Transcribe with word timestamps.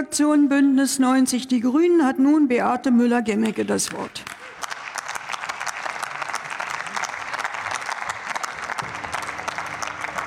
AfD-Fraktion 0.00 0.48
Bündnis 0.48 0.98
90 0.98 1.46
Die 1.48 1.60
Grünen 1.60 2.06
hat 2.06 2.18
nun 2.18 2.48
Beate 2.48 2.90
Müller-Gemmecke 2.90 3.66
das 3.66 3.92
Wort. 3.92 4.24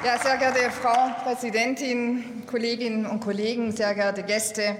Ja, 0.05 0.19
sehr 0.19 0.37
geehrte 0.37 0.69
Frau 0.69 1.09
Präsidentin, 1.23 2.43
Kolleginnen 2.45 3.07
und 3.07 3.21
Kollegen, 3.21 3.71
sehr 3.71 3.95
geehrte 3.95 4.21
Gäste! 4.21 4.75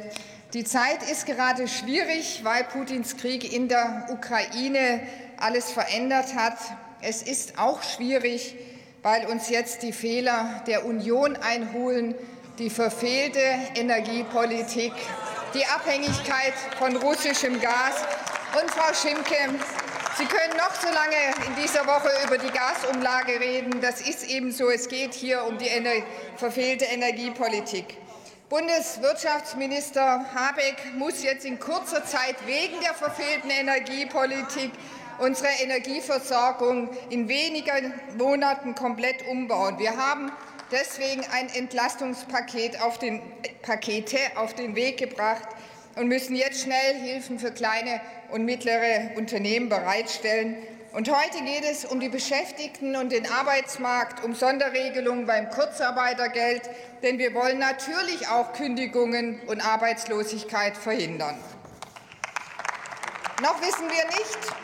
Die 0.54 0.64
Zeit 0.64 1.02
ist 1.10 1.26
gerade 1.26 1.68
schwierig, 1.68 2.42
weil 2.44 2.64
Putins 2.66 3.18
Krieg 3.18 3.52
in 3.52 3.68
der 3.70 4.08
Ukraine 4.12 5.02
alles 5.38 5.72
verändert 5.72 6.36
hat. 6.36 6.58
Es 7.02 7.24
ist 7.24 7.58
auch 7.58 7.82
schwierig, 7.82 8.56
weil 9.02 9.26
uns 9.26 9.50
jetzt 9.50 9.82
die 9.82 9.94
Fehler 9.94 10.62
der 10.68 10.86
Union 10.86 11.36
einholen, 11.36 12.14
die 12.60 12.70
verfehlte 12.70 13.40
Energiepolitik, 13.76 14.94
die 15.54 15.66
Abhängigkeit 15.66 16.54
von 16.78 16.96
russischem 16.98 17.60
Gas. 17.60 17.96
Und 18.62 18.70
Frau 18.70 18.94
Schimke, 18.94 19.36
Sie 20.16 20.26
können 20.26 20.56
noch 20.58 20.76
so 20.76 20.88
lange 20.94 21.48
in 21.48 21.56
dieser 21.64 21.88
Woche 21.88 22.10
über 22.24 22.38
die 22.38 22.52
Gasumlage 22.52 23.40
reden. 23.40 23.82
Das 23.82 24.00
ist 24.00 24.30
eben 24.30 24.52
so. 24.52 24.70
Es 24.70 24.88
geht 24.88 25.16
hier 25.16 25.44
um 25.44 25.58
die 25.58 25.72
verfehlte 26.38 26.86
Energiepolitik. 26.86 27.98
Bundeswirtschaftsminister 28.48 30.24
Habeck 30.36 30.94
muss 30.96 31.24
jetzt 31.24 31.46
in 31.46 31.60
kurzer 31.60 32.06
Zeit 32.06 32.36
wegen 32.46 32.80
der 32.82 32.94
verfehlten 32.94 33.50
Energiepolitik 33.50 34.70
unsere 35.18 35.50
Energieversorgung 35.64 36.90
in 37.10 37.28
wenigen 37.28 37.94
Monaten 38.16 38.76
komplett 38.76 39.28
umbauen. 39.28 39.80
Wir 39.80 39.98
haben 39.98 40.32
deswegen 40.74 41.24
ein 41.32 41.48
Entlastungspaket 41.50 42.82
auf 42.82 43.00
den, 43.00 43.22
Pakete 43.62 44.18
auf 44.36 44.54
den 44.54 44.76
Weg 44.76 44.98
gebracht 44.98 45.48
und 45.96 46.08
müssen 46.08 46.36
jetzt 46.36 46.64
schnell 46.64 46.96
Hilfen 46.96 47.40
für 47.40 47.52
kleine 47.52 48.02
und 48.32 48.44
mittlere 48.44 49.12
Unternehmen 49.16 49.70
bereitstellen. 49.70 50.58
Und 50.92 51.10
heute 51.10 51.44
geht 51.44 51.64
es 51.64 51.86
um 51.86 52.00
die 52.00 52.10
Beschäftigten 52.10 52.96
und 52.96 53.12
den 53.12 53.32
Arbeitsmarkt, 53.32 54.24
um 54.24 54.36
Sonderregelungen 54.36 55.26
beim 55.26 55.50
Kurzarbeitergeld, 55.50 56.70
denn 57.02 57.18
wir 57.18 57.34
wollen 57.34 57.60
natürlich 57.60 58.28
auch 58.28 58.54
Kündigungen 58.54 59.40
und 59.48 59.66
Arbeitslosigkeit 59.66 60.78
verhindern. 60.78 61.40
Noch 63.42 63.60
wissen 63.62 63.90
wir 63.90 64.06
nicht, 64.06 64.63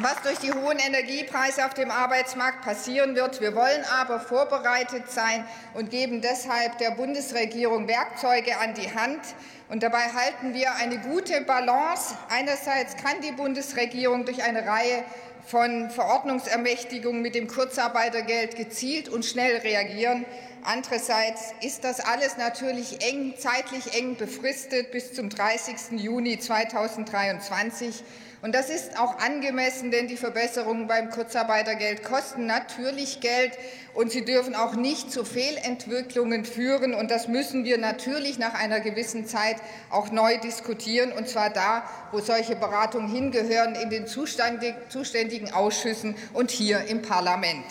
was 0.00 0.20
durch 0.22 0.38
die 0.38 0.52
hohen 0.52 0.78
Energiepreise 0.78 1.64
auf 1.64 1.74
dem 1.74 1.90
Arbeitsmarkt 1.90 2.62
passieren 2.62 3.14
wird. 3.14 3.40
Wir 3.40 3.54
wollen 3.54 3.84
aber 4.00 4.18
vorbereitet 4.18 5.10
sein 5.10 5.44
und 5.74 5.90
geben 5.90 6.20
deshalb 6.20 6.78
der 6.78 6.90
Bundesregierung 6.92 7.86
Werkzeuge 7.86 8.58
an 8.58 8.74
die 8.74 8.92
Hand. 8.92 9.20
Und 9.68 9.82
dabei 9.82 10.02
halten 10.02 10.52
wir 10.52 10.74
eine 10.74 10.98
gute 10.98 11.40
Balance. 11.42 12.16
Einerseits 12.28 12.96
kann 12.96 13.20
die 13.22 13.32
Bundesregierung 13.32 14.24
durch 14.24 14.42
eine 14.42 14.66
Reihe 14.66 15.04
von 15.46 15.90
Verordnungsermächtigungen 15.90 17.22
mit 17.22 17.34
dem 17.34 17.46
Kurzarbeitergeld 17.46 18.56
gezielt 18.56 19.08
und 19.08 19.24
schnell 19.24 19.58
reagieren. 19.58 20.24
Andererseits 20.66 21.52
ist 21.60 21.84
das 21.84 22.00
alles 22.00 22.38
natürlich 22.38 23.04
eng, 23.04 23.34
zeitlich 23.36 23.92
eng 23.94 24.16
befristet 24.16 24.90
bis 24.92 25.12
zum 25.12 25.28
30. 25.28 26.00
Juni 26.00 26.38
2023. 26.38 28.02
Und 28.40 28.54
das 28.54 28.70
ist 28.70 28.98
auch 28.98 29.18
angemessen, 29.18 29.90
denn 29.90 30.08
die 30.08 30.16
Verbesserungen 30.16 30.86
beim 30.86 31.10
Kurzarbeitergeld 31.10 32.02
kosten 32.02 32.46
natürlich 32.46 33.20
Geld, 33.20 33.52
und 33.92 34.10
sie 34.10 34.24
dürfen 34.24 34.54
auch 34.54 34.74
nicht 34.74 35.12
zu 35.12 35.24
Fehlentwicklungen 35.24 36.44
führen. 36.44 36.94
Und 36.94 37.10
das 37.10 37.28
müssen 37.28 37.64
wir 37.64 37.78
natürlich 37.78 38.38
nach 38.38 38.54
einer 38.54 38.80
gewissen 38.80 39.26
Zeit 39.26 39.56
auch 39.90 40.10
neu 40.10 40.38
diskutieren, 40.38 41.12
und 41.12 41.28
zwar 41.28 41.50
da, 41.50 41.84
wo 42.10 42.20
solche 42.20 42.56
Beratungen 42.56 43.08
hingehören, 43.08 43.74
in 43.76 43.90
den 43.90 44.06
zuständigen 44.06 45.52
Ausschüssen 45.52 46.16
und 46.32 46.50
hier 46.50 46.84
im 46.86 47.02
Parlament. 47.02 47.64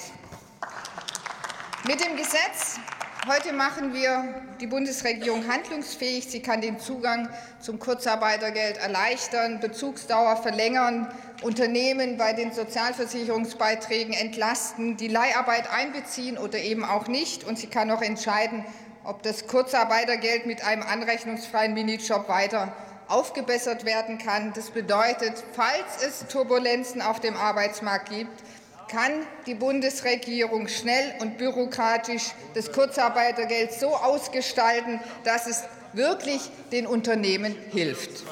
Mit 1.85 1.99
dem 1.99 2.15
Gesetz 2.15 2.79
Heute 3.25 3.53
machen 3.53 3.93
wir 3.93 4.41
die 4.59 4.67
Bundesregierung 4.67 5.47
handlungsfähig. 5.47 6.27
Sie 6.27 6.41
kann 6.41 6.59
den 6.59 6.77
Zugang 6.77 7.29
zum 7.61 7.79
Kurzarbeitergeld 7.79 8.75
erleichtern, 8.75 9.61
Bezugsdauer 9.61 10.35
verlängern, 10.35 11.07
Unternehmen 11.41 12.17
bei 12.17 12.33
den 12.33 12.51
Sozialversicherungsbeiträgen 12.51 14.13
entlasten, 14.13 14.97
die 14.97 15.07
Leiharbeit 15.07 15.71
einbeziehen 15.71 16.37
oder 16.37 16.59
eben 16.59 16.83
auch 16.83 17.07
nicht. 17.07 17.45
Und 17.45 17.57
sie 17.57 17.67
kann 17.67 17.89
auch 17.91 18.01
entscheiden, 18.01 18.65
ob 19.05 19.23
das 19.23 19.47
Kurzarbeitergeld 19.47 20.45
mit 20.45 20.65
einem 20.65 20.83
anrechnungsfreien 20.83 21.73
Minijob 21.73 22.27
weiter 22.27 22.73
aufgebessert 23.07 23.85
werden 23.85 24.17
kann. 24.17 24.51
Das 24.53 24.71
bedeutet, 24.71 25.41
falls 25.53 26.03
es 26.05 26.27
Turbulenzen 26.27 27.01
auf 27.01 27.21
dem 27.21 27.37
Arbeitsmarkt 27.37 28.09
gibt, 28.09 28.43
kann 28.93 29.25
die 29.47 29.55
Bundesregierung 29.55 30.67
schnell 30.67 31.15
und 31.19 31.39
bürokratisch 31.39 32.31
das 32.53 32.71
Kurzarbeitergeld 32.71 33.73
so 33.73 33.95
ausgestalten, 33.95 34.99
dass 35.23 35.47
es 35.47 35.63
wirklich 35.93 36.41
den 36.71 36.85
Unternehmen 36.85 37.55
hilft. 37.71 38.23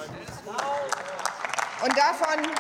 Und 1.83 1.97
davon 1.97 2.51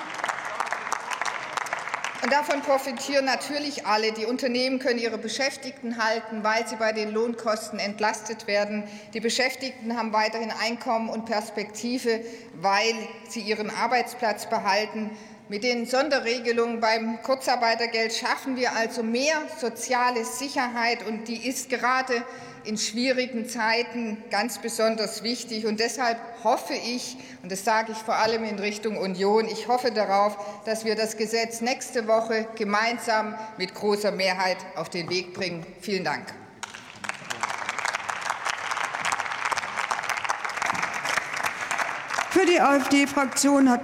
und 2.23 2.31
davon 2.31 2.61
profitieren 2.61 3.25
natürlich 3.25 3.87
alle. 3.87 4.11
Die 4.11 4.25
Unternehmen 4.25 4.77
können 4.77 4.99
ihre 4.99 5.17
Beschäftigten 5.17 5.97
halten, 5.97 6.43
weil 6.43 6.67
sie 6.67 6.75
bei 6.75 6.91
den 6.91 7.11
Lohnkosten 7.11 7.79
entlastet 7.79 8.45
werden. 8.45 8.83
Die 9.15 9.19
Beschäftigten 9.19 9.97
haben 9.97 10.13
weiterhin 10.13 10.51
Einkommen 10.51 11.09
und 11.09 11.25
Perspektive, 11.25 12.23
weil 12.53 12.93
sie 13.27 13.41
ihren 13.41 13.71
Arbeitsplatz 13.71 14.47
behalten. 14.47 15.09
Mit 15.51 15.65
den 15.65 15.85
Sonderregelungen 15.85 16.79
beim 16.79 17.21
Kurzarbeitergeld 17.23 18.13
schaffen 18.13 18.55
wir 18.55 18.73
also 18.73 19.03
mehr 19.03 19.35
soziale 19.59 20.23
Sicherheit, 20.23 21.05
und 21.05 21.27
die 21.27 21.45
ist 21.45 21.67
gerade 21.67 22.23
in 22.63 22.77
schwierigen 22.77 23.49
Zeiten 23.49 24.23
ganz 24.31 24.59
besonders 24.59 25.23
wichtig. 25.23 25.65
Und 25.65 25.81
deshalb 25.81 26.17
hoffe 26.45 26.73
ich, 26.73 27.17
und 27.43 27.51
das 27.51 27.65
sage 27.65 27.91
ich 27.91 27.97
vor 27.97 28.15
allem 28.15 28.45
in 28.45 28.59
Richtung 28.59 28.95
Union, 28.95 29.45
ich 29.45 29.67
hoffe 29.67 29.91
darauf, 29.91 30.37
dass 30.63 30.85
wir 30.85 30.95
das 30.95 31.17
Gesetz 31.17 31.59
nächste 31.59 32.07
Woche 32.07 32.47
gemeinsam 32.55 33.35
mit 33.57 33.75
großer 33.75 34.13
Mehrheit 34.13 34.59
auf 34.77 34.87
den 34.87 35.09
Weg 35.09 35.33
bringen. 35.33 35.65
Vielen 35.81 36.05
Dank. 36.05 36.33
Für 42.41 42.45
die 42.47 42.59
AfD-Fraktion 42.59 43.69
hat 43.69 43.79